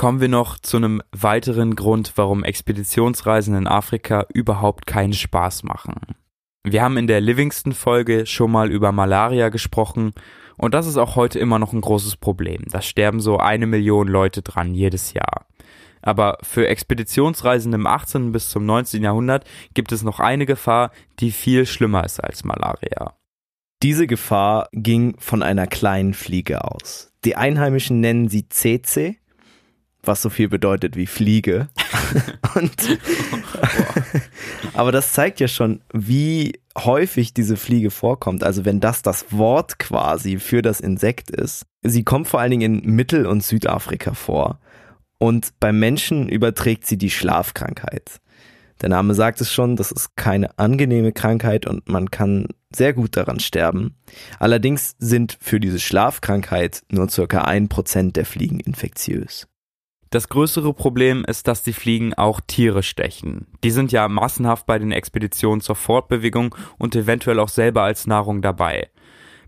Kommen 0.00 0.22
wir 0.22 0.28
noch 0.28 0.58
zu 0.58 0.78
einem 0.78 1.02
weiteren 1.12 1.76
Grund, 1.76 2.12
warum 2.16 2.42
Expeditionsreisen 2.42 3.54
in 3.54 3.66
Afrika 3.66 4.24
überhaupt 4.32 4.86
keinen 4.86 5.12
Spaß 5.12 5.62
machen. 5.64 5.94
Wir 6.64 6.82
haben 6.82 6.96
in 6.96 7.06
der 7.06 7.20
Livingston-Folge 7.20 8.24
schon 8.24 8.50
mal 8.50 8.70
über 8.70 8.92
Malaria 8.92 9.50
gesprochen 9.50 10.12
und 10.56 10.72
das 10.72 10.86
ist 10.86 10.96
auch 10.96 11.16
heute 11.16 11.38
immer 11.38 11.58
noch 11.58 11.74
ein 11.74 11.82
großes 11.82 12.16
Problem. 12.16 12.62
Da 12.70 12.80
sterben 12.80 13.20
so 13.20 13.36
eine 13.36 13.66
Million 13.66 14.08
Leute 14.08 14.40
dran 14.40 14.72
jedes 14.72 15.12
Jahr. 15.12 15.44
Aber 16.00 16.38
für 16.40 16.66
Expeditionsreisen 16.66 17.74
im 17.74 17.86
18. 17.86 18.32
bis 18.32 18.48
zum 18.48 18.64
19. 18.64 19.02
Jahrhundert 19.02 19.44
gibt 19.74 19.92
es 19.92 20.02
noch 20.02 20.18
eine 20.18 20.46
Gefahr, 20.46 20.92
die 21.18 21.30
viel 21.30 21.66
schlimmer 21.66 22.04
ist 22.06 22.24
als 22.24 22.42
Malaria. 22.42 23.18
Diese 23.82 24.06
Gefahr 24.06 24.70
ging 24.72 25.16
von 25.18 25.42
einer 25.42 25.66
kleinen 25.66 26.14
Fliege 26.14 26.64
aus. 26.64 27.12
Die 27.26 27.36
Einheimischen 27.36 28.00
nennen 28.00 28.28
sie 28.28 28.48
Tsetse 28.48 29.19
was 30.02 30.22
so 30.22 30.30
viel 30.30 30.48
bedeutet 30.48 30.96
wie 30.96 31.06
Fliege. 31.06 31.68
Und, 32.54 32.98
aber 34.74 34.92
das 34.92 35.12
zeigt 35.12 35.40
ja 35.40 35.48
schon, 35.48 35.80
wie 35.92 36.60
häufig 36.76 37.34
diese 37.34 37.56
Fliege 37.56 37.90
vorkommt. 37.90 38.44
Also 38.44 38.64
wenn 38.64 38.80
das 38.80 39.02
das 39.02 39.26
Wort 39.30 39.78
quasi 39.78 40.38
für 40.38 40.62
das 40.62 40.80
Insekt 40.80 41.30
ist. 41.30 41.66
Sie 41.82 42.04
kommt 42.04 42.28
vor 42.28 42.40
allen 42.40 42.50
Dingen 42.50 42.82
in 42.82 42.94
Mittel- 42.94 43.26
und 43.26 43.42
Südafrika 43.42 44.14
vor. 44.14 44.60
Und 45.18 45.52
beim 45.60 45.78
Menschen 45.78 46.28
überträgt 46.28 46.86
sie 46.86 46.96
die 46.96 47.10
Schlafkrankheit. 47.10 48.20
Der 48.80 48.88
Name 48.88 49.14
sagt 49.14 49.40
es 49.42 49.52
schon, 49.52 49.76
das 49.76 49.92
ist 49.92 50.16
keine 50.16 50.58
angenehme 50.58 51.12
Krankheit 51.12 51.66
und 51.66 51.88
man 51.88 52.10
kann 52.10 52.46
sehr 52.74 52.94
gut 52.94 53.16
daran 53.16 53.40
sterben. 53.40 53.96
Allerdings 54.38 54.94
sind 54.98 55.36
für 55.40 55.60
diese 55.60 55.80
Schlafkrankheit 55.80 56.82
nur 56.90 57.10
circa 57.10 57.42
ein 57.42 57.68
Prozent 57.68 58.16
der 58.16 58.24
Fliegen 58.24 58.60
infektiös. 58.60 59.49
Das 60.12 60.28
größere 60.28 60.74
Problem 60.74 61.24
ist, 61.24 61.46
dass 61.46 61.62
die 61.62 61.72
Fliegen 61.72 62.14
auch 62.14 62.40
Tiere 62.44 62.82
stechen. 62.82 63.46
Die 63.62 63.70
sind 63.70 63.92
ja 63.92 64.08
massenhaft 64.08 64.66
bei 64.66 64.76
den 64.76 64.90
Expeditionen 64.90 65.60
zur 65.60 65.76
Fortbewegung 65.76 66.56
und 66.78 66.96
eventuell 66.96 67.38
auch 67.38 67.48
selber 67.48 67.84
als 67.84 68.08
Nahrung 68.08 68.42
dabei. 68.42 68.90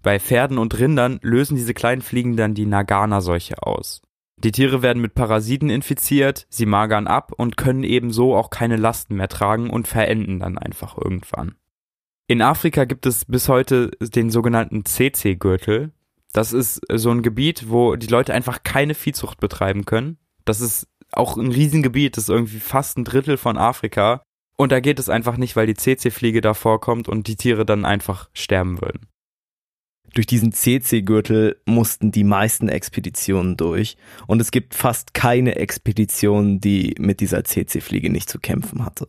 Bei 0.03 0.21
Pferden 0.21 0.59
und 0.59 0.79
Rindern 0.79 1.19
lösen 1.21 1.57
diese 1.57 1.75
kleinen 1.75 2.01
Fliegen 2.01 2.37
dann 2.37 2.55
die 2.55 2.67
Nagana-Seuche 2.67 3.61
aus. 3.61 4.03
Die 4.37 4.53
Tiere 4.53 4.83
werden 4.83 5.03
mit 5.03 5.15
Parasiten 5.15 5.69
infiziert, 5.69 6.47
sie 6.49 6.67
magern 6.67 7.09
ab 7.09 7.33
und 7.37 7.57
können 7.57 7.83
ebenso 7.83 8.37
auch 8.37 8.51
keine 8.51 8.77
Lasten 8.77 9.17
mehr 9.17 9.29
tragen 9.29 9.69
und 9.69 9.89
verenden 9.89 10.39
dann 10.39 10.59
einfach 10.59 10.97
irgendwann. 10.97 11.57
In 12.29 12.41
Afrika 12.41 12.85
gibt 12.85 13.07
es 13.07 13.25
bis 13.25 13.49
heute 13.49 13.91
den 14.01 14.31
sogenannten 14.31 14.85
CC-Gürtel. 14.85 15.91
Das 16.33 16.53
ist 16.53 16.81
so 16.93 17.11
ein 17.11 17.23
Gebiet, 17.23 17.69
wo 17.69 17.97
die 17.97 18.07
Leute 18.07 18.33
einfach 18.33 18.63
keine 18.63 18.95
Viehzucht 18.95 19.41
betreiben 19.41 19.85
können 19.85 20.19
das 20.45 20.61
ist 20.61 20.89
auch 21.13 21.37
ein 21.37 21.53
Riesengebiet, 21.53 22.17
das 22.17 22.25
ist 22.25 22.31
irgendwie 22.31 22.61
fast 22.61 22.99
ein 22.99 23.05
Drittel 23.05 23.37
von 23.37 23.59
Afrika. 23.59 24.23
Und 24.57 24.73
da 24.73 24.81
geht 24.81 24.99
es 24.99 25.09
einfach 25.09 25.37
nicht, 25.37 25.57
weil 25.57 25.67
die 25.67 25.75
CC-Fliege 25.75 26.41
da 26.41 26.55
vorkommt 26.55 27.09
und 27.09 27.27
die 27.27 27.37
Tiere 27.37 27.67
dann 27.67 27.85
einfach 27.85 28.29
sterben 28.33 28.81
würden. 28.81 29.09
Durch 30.15 30.27
diesen 30.27 30.53
CC-Gürtel 30.53 31.61
mussten 31.65 32.13
die 32.13 32.25
meisten 32.25 32.69
Expeditionen 32.69 33.57
durch 33.57 33.97
und 34.27 34.41
es 34.41 34.51
gibt 34.51 34.75
fast 34.75 35.15
keine 35.15 35.57
Expedition, 35.57 36.61
die 36.61 36.95
mit 36.99 37.21
dieser 37.21 37.45
CC-Fliege 37.45 38.11
nicht 38.11 38.29
zu 38.29 38.39
kämpfen 38.39 38.85
hatte. 38.85 39.09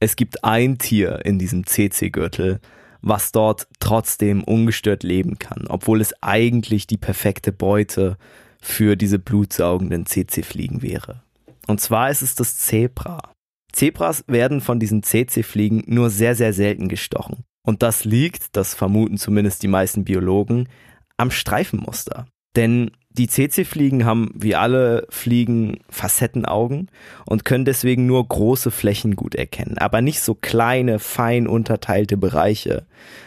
Es 0.00 0.16
gibt 0.16 0.42
ein 0.42 0.78
Tier 0.78 1.24
in 1.24 1.38
diesem 1.38 1.64
CC-Gürtel, 1.64 2.60
was 3.02 3.30
dort 3.30 3.68
trotzdem 3.78 4.42
ungestört 4.42 5.04
leben 5.04 5.38
kann, 5.38 5.66
obwohl 5.68 6.00
es 6.00 6.12
eigentlich 6.22 6.88
die 6.88 6.98
perfekte 6.98 7.52
Beute 7.52 8.16
für 8.62 8.96
diese 8.96 9.18
blutsaugenden 9.18 10.06
CC-Fliegen 10.06 10.80
wäre. 10.80 11.22
Und 11.66 11.80
zwar 11.80 12.10
ist 12.10 12.22
es 12.22 12.34
das 12.34 12.56
Zebra. 12.56 13.32
Zebras 13.72 14.24
werden 14.28 14.60
von 14.60 14.78
diesen 14.78 15.02
CC-Fliegen 15.02 15.82
nur 15.86 16.10
sehr, 16.10 16.34
sehr 16.34 16.52
selten 16.52 16.88
gestochen. 16.88 17.44
Und 17.66 17.82
das 17.82 18.04
liegt, 18.04 18.56
das 18.56 18.74
vermuten 18.74 19.18
zumindest 19.18 19.62
die 19.62 19.68
meisten 19.68 20.04
Biologen, 20.04 20.68
am 21.16 21.30
Streifenmuster. 21.30 22.26
Denn 22.56 22.92
die 23.18 23.26
CC-Fliegen 23.26 24.04
haben 24.04 24.30
wie 24.34 24.54
alle 24.54 25.06
Fliegen 25.10 25.80
Facettenaugen 25.90 26.90
und 27.26 27.44
können 27.44 27.64
deswegen 27.64 28.06
nur 28.06 28.26
große 28.26 28.70
Flächen 28.70 29.16
gut 29.16 29.34
erkennen, 29.34 29.78
aber 29.78 30.00
nicht 30.00 30.20
so 30.20 30.34
kleine, 30.34 30.98
fein 30.98 31.46
unterteilte 31.46 32.16
Bereiche, 32.16 32.86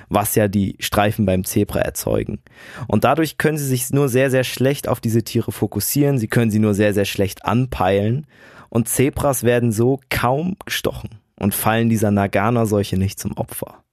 was 0.10 0.36
ja 0.36 0.48
die 0.48 0.76
Streifen 0.80 1.26
beim 1.26 1.44
Zebra 1.44 1.80
erzeugen. 1.80 2.40
Und 2.88 3.04
dadurch 3.04 3.38
können 3.38 3.58
sie 3.58 3.68
sich 3.68 3.92
nur 3.92 4.10
sehr, 4.10 4.32
sehr 4.32 4.44
schlecht 4.44 4.88
auf 4.88 5.00
diese 5.00 5.24
Tiere 5.24 5.52
fokussieren, 5.52 6.18
sie 6.18 6.28
können 6.28 6.52
sie 6.52 6.60
nur 6.60 6.74
sehr, 6.74 6.94
sehr 6.94 7.06
schlecht 7.06 7.46
anpeilen 7.46 8.26
und 8.70 8.90
Zebras 8.90 9.44
werden 9.44 9.72
so 9.72 10.00
kaum 10.10 10.58
gestochen 10.66 11.20
und 11.40 11.54
fallen 11.54 11.90
dieser 11.90 12.12
Nagana-Seuche 12.12 12.98
nicht 12.98 13.20
zum 13.20 13.38
Opfer. 13.38 13.84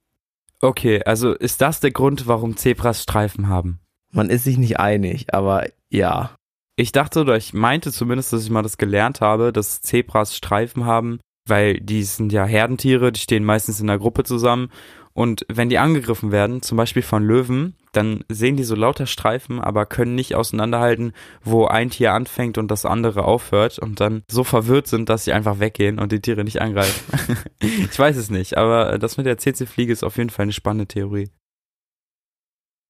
Okay, 0.61 1.03
also 1.03 1.33
ist 1.33 1.61
das 1.61 1.81
der 1.81 1.91
Grund, 1.91 2.25
warum 2.27 2.55
Zebras 2.55 3.03
Streifen 3.03 3.49
haben? 3.49 3.79
Man 4.13 4.29
ist 4.29 4.43
sich 4.43 4.57
nicht 4.57 4.79
einig, 4.79 5.33
aber 5.33 5.67
ja. 5.89 6.35
Ich 6.75 6.91
dachte 6.91 7.21
oder 7.21 7.37
ich 7.37 7.53
meinte 7.53 7.91
zumindest, 7.91 8.33
dass 8.33 8.43
ich 8.43 8.49
mal 8.49 8.63
das 8.63 8.77
gelernt 8.77 9.21
habe, 9.21 9.53
dass 9.53 9.81
Zebras 9.81 10.35
Streifen 10.35 10.85
haben, 10.85 11.19
weil 11.47 11.79
die 11.79 12.03
sind 12.03 12.31
ja 12.31 12.45
Herdentiere, 12.45 13.11
die 13.11 13.19
stehen 13.19 13.43
meistens 13.43 13.79
in 13.79 13.89
einer 13.89 13.99
Gruppe 13.99 14.23
zusammen 14.23 14.69
und 15.13 15.45
wenn 15.47 15.69
die 15.69 15.77
angegriffen 15.77 16.31
werden, 16.31 16.61
zum 16.63 16.77
Beispiel 16.77 17.03
von 17.03 17.23
Löwen, 17.23 17.75
dann 17.91 18.23
sehen 18.29 18.57
die 18.57 18.63
so 18.63 18.75
lauter 18.75 19.05
Streifen, 19.05 19.61
aber 19.61 19.85
können 19.85 20.15
nicht 20.15 20.33
auseinanderhalten, 20.33 21.13
wo 21.43 21.65
ein 21.65 21.91
Tier 21.91 22.13
anfängt 22.13 22.57
und 22.57 22.71
das 22.71 22.85
andere 22.85 23.23
aufhört 23.23 23.77
und 23.77 23.99
dann 23.99 24.23
so 24.29 24.43
verwirrt 24.43 24.87
sind, 24.87 25.09
dass 25.09 25.25
sie 25.25 25.33
einfach 25.33 25.59
weggehen 25.59 25.99
und 25.99 26.11
die 26.11 26.19
Tiere 26.19 26.43
nicht 26.43 26.61
angreifen. 26.61 27.37
ich 27.59 27.97
weiß 27.97 28.17
es 28.17 28.31
nicht, 28.31 28.57
aber 28.57 28.97
das 28.97 29.17
mit 29.17 29.27
der 29.27 29.37
CC-Fliege 29.37 29.93
ist 29.93 30.03
auf 30.03 30.17
jeden 30.17 30.31
Fall 30.31 30.43
eine 30.43 30.53
spannende 30.53 30.87
Theorie. 30.87 31.29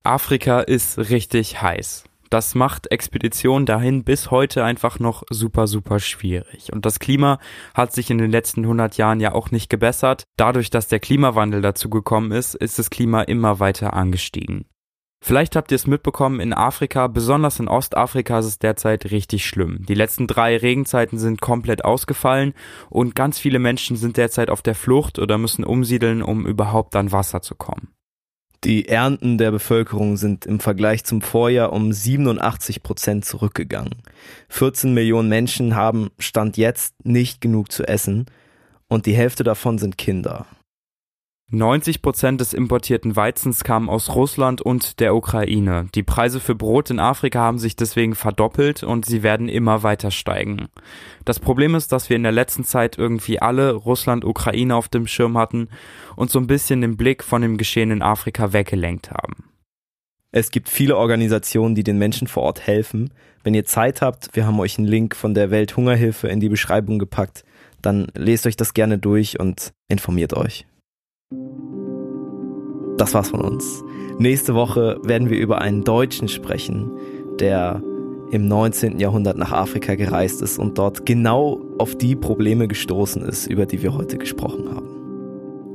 Afrika 0.06 0.60
ist 0.60 0.98
richtig 0.98 1.62
heiß. 1.62 2.04
Das 2.30 2.56
macht 2.56 2.92
Expeditionen 2.92 3.66
dahin 3.66 4.04
bis 4.04 4.32
heute 4.32 4.66
einfach 4.66 5.00
noch 5.00 5.24
super, 5.30 5.66
super 5.66 6.00
schwierig. 6.00 6.74
Und 6.74 6.86
das 6.86 7.00
Klima 7.00 7.40
hat 7.74 7.94
sich 7.94 8.10
in 8.10 8.18
den 8.18 8.30
letzten 8.30 8.64
100 8.64 8.98
Jahren 8.98 9.22
ja 9.22 9.32
auch 9.32 9.52
nicht 9.52 9.70
gebessert. 9.70 10.24
Dadurch, 10.36 10.70
dass 10.70 10.90
der 10.90 11.00
Klimawandel 11.00 11.62
dazu 11.62 11.90
gekommen 11.90 12.34
ist, 12.34 12.54
ist 12.54 12.80
das 12.80 12.90
Klima 12.90 13.22
immer 13.22 13.62
weiter 13.62 13.94
angestiegen. 13.94 14.66
Vielleicht 15.24 15.56
habt 15.56 15.72
ihr 15.72 15.78
es 15.78 15.88
mitbekommen, 15.88 16.42
in 16.42 16.52
Afrika, 16.52 17.08
besonders 17.08 17.62
in 17.62 17.70
Ostafrika 17.70 18.40
ist 18.40 18.46
es 18.46 18.60
derzeit 18.60 19.10
richtig 19.10 19.46
schlimm. 19.46 19.86
Die 19.88 19.94
letzten 19.94 20.28
drei 20.28 20.58
Regenzeiten 20.58 21.18
sind 21.18 21.40
komplett 21.40 21.86
ausgefallen 21.86 22.56
und 22.90 23.16
ganz 23.16 23.40
viele 23.40 23.60
Menschen 23.60 23.96
sind 23.96 24.18
derzeit 24.18 24.50
auf 24.50 24.62
der 24.62 24.76
Flucht 24.76 25.18
oder 25.18 25.38
müssen 25.38 25.64
umsiedeln, 25.64 26.22
um 26.22 26.46
überhaupt 26.46 26.94
an 26.98 27.14
Wasser 27.14 27.42
zu 27.42 27.56
kommen. 27.56 27.94
Die 28.64 28.88
Ernten 28.88 29.38
der 29.38 29.52
Bevölkerung 29.52 30.16
sind 30.16 30.46
im 30.46 30.62
Vergleich 30.62 31.04
zum 31.04 31.22
Vorjahr 31.22 31.74
um 31.74 31.92
87 31.92 32.82
Prozent 32.82 33.26
zurückgegangen. 33.26 33.96
14 34.48 34.94
Millionen 34.94 35.28
Menschen 35.28 35.76
haben 35.76 36.12
Stand 36.18 36.56
jetzt 36.56 36.96
nicht 37.06 37.42
genug 37.42 37.74
zu 37.74 37.86
essen 37.86 38.26
und 38.88 39.06
die 39.06 39.16
Hälfte 39.16 39.44
davon 39.44 39.80
sind 39.80 39.98
Kinder. 39.98 40.46
90 41.52 42.02
Prozent 42.02 42.42
des 42.42 42.54
importierten 42.54 43.16
Weizens 43.16 43.64
kamen 43.64 43.88
aus 43.88 44.16
Russland 44.16 44.62
und 44.62 45.00
der 45.00 45.16
Ukraine. 45.16 45.88
Die 45.94 46.02
Preise 46.02 46.40
für 46.40 46.56
Brot 46.56 46.90
in 46.90 47.00
Afrika 47.00 47.42
haben 47.42 47.60
sich 47.60 47.76
deswegen 47.76 48.16
verdoppelt 48.16 48.82
und 48.82 49.06
sie 49.06 49.22
werden 49.22 49.50
immer 49.50 49.84
weiter 49.84 50.10
steigen. 50.10 50.70
Das 51.26 51.40
Problem 51.40 51.76
ist, 51.76 51.92
dass 51.92 52.10
wir 52.10 52.16
in 52.16 52.24
der 52.24 52.32
letzten 52.32 52.64
Zeit 52.64 52.98
irgendwie 52.98 53.40
alle 53.40 53.74
Russland, 53.74 54.26
Ukraine 54.26 54.76
auf 54.76 54.90
dem 54.90 55.06
Schirm 55.06 55.38
hatten 55.38 55.70
und 56.16 56.32
so 56.32 56.40
ein 56.40 56.48
bisschen 56.48 56.82
den 56.82 56.98
Blick 56.98 57.24
von 57.24 57.44
dem 57.44 57.58
Geschehen 57.58 57.92
in 57.92 58.02
Afrika 58.02 58.52
weggelenkt 58.52 59.12
haben. 59.12 59.52
Es 60.32 60.50
gibt 60.50 60.70
viele 60.70 60.98
Organisationen, 60.98 61.76
die 61.76 61.84
den 61.84 62.00
Menschen 62.00 62.28
vor 62.28 62.42
Ort 62.42 62.66
helfen. 62.66 63.14
Wenn 63.44 63.54
ihr 63.54 63.66
Zeit 63.66 64.02
habt, 64.02 64.36
wir 64.36 64.48
haben 64.48 64.60
euch 64.60 64.80
einen 64.80 64.88
Link 64.88 65.16
von 65.16 65.36
der 65.36 65.52
Welthungerhilfe 65.52 66.28
in 66.30 66.40
die 66.40 66.50
Beschreibung 66.50 66.98
gepackt, 66.98 67.44
dann 67.84 68.08
lest 68.16 68.48
euch 68.48 68.56
das 68.56 68.74
gerne 68.74 68.98
durch 68.98 69.40
und 69.40 69.74
informiert 69.88 70.34
euch. 70.34 70.66
Das 72.98 73.14
war's 73.14 73.30
von 73.30 73.42
uns. 73.42 73.84
Nächste 74.20 74.54
Woche 74.54 75.00
werden 75.04 75.30
wir 75.30 75.38
über 75.40 75.60
einen 75.60 75.84
Deutschen 75.84 76.28
sprechen, 76.28 76.92
der 77.40 77.82
im 78.32 78.48
19. 78.48 79.00
Jahrhundert 79.00 79.38
nach 79.38 79.52
Afrika 79.52 79.96
gereist 79.96 80.42
ist 80.42 80.58
und 80.58 80.78
dort 80.78 81.06
genau 81.06 81.62
auf 81.78 81.96
die 81.96 82.16
Probleme 82.16 82.68
gestoßen 82.68 83.22
ist, 83.24 83.48
über 83.48 83.66
die 83.66 83.82
wir 83.82 83.94
heute 83.96 84.18
gesprochen 84.18 84.70
haben. 84.74 84.93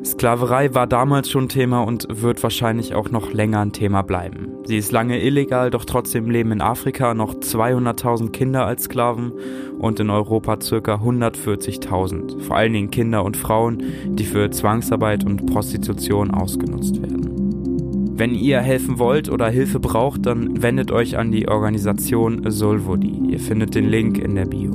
Sklaverei 0.08 0.74
war 0.74 0.86
damals 0.86 1.30
schon 1.30 1.50
Thema 1.50 1.82
und 1.82 2.08
wird 2.08 2.42
wahrscheinlich 2.42 2.94
auch 2.94 3.10
noch 3.10 3.32
länger 3.32 3.60
ein 3.60 3.72
Thema 3.72 4.00
bleiben. 4.00 4.48
Sie 4.64 4.78
ist 4.78 4.90
lange 4.90 5.22
illegal, 5.22 5.70
doch 5.70 5.84
trotzdem 5.84 6.30
leben 6.30 6.50
in 6.50 6.62
Afrika 6.62 7.12
noch 7.12 7.34
200.000 7.34 8.30
Kinder 8.30 8.64
als 8.64 8.84
Sklaven 8.84 9.32
und 9.78 10.00
in 10.00 10.08
Europa 10.08 10.56
ca. 10.56 10.94
140.000. 10.94 12.40
Vor 12.40 12.56
allen 12.56 12.72
Dingen 12.72 12.90
Kinder 12.90 13.22
und 13.22 13.36
Frauen, 13.36 13.82
die 14.06 14.24
für 14.24 14.50
Zwangsarbeit 14.50 15.26
und 15.26 15.44
Prostitution 15.44 16.30
ausgenutzt 16.30 17.02
werden. 17.02 18.14
Wenn 18.16 18.34
ihr 18.34 18.60
helfen 18.60 18.98
wollt 18.98 19.28
oder 19.28 19.50
Hilfe 19.50 19.78
braucht, 19.78 20.24
dann 20.24 20.62
wendet 20.62 20.90
euch 20.90 21.18
an 21.18 21.30
die 21.30 21.48
Organisation 21.48 22.50
Solvodi. 22.50 23.30
Ihr 23.30 23.40
findet 23.40 23.74
den 23.74 23.88
Link 23.88 24.16
in 24.16 24.34
der 24.34 24.46
Bio. 24.46 24.72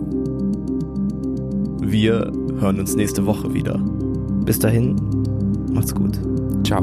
Wir 1.82 2.32
hören 2.60 2.80
uns 2.80 2.96
nächste 2.96 3.26
Woche 3.26 3.54
wieder. 3.54 3.82
Bis 4.46 4.60
dahin, 4.60 4.96
macht's 5.74 5.94
gut. 5.94 6.20
Ciao. 6.64 6.82